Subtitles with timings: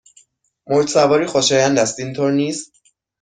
[0.69, 2.71] موج سواری خوشایند است، اینطور نیست؟